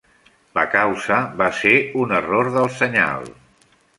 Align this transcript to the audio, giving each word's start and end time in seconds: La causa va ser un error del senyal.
La 0.59 0.63
causa 0.75 1.17
va 1.41 1.49
ser 1.59 1.75
un 2.05 2.15
error 2.21 2.51
del 2.57 2.73
senyal. 2.81 3.29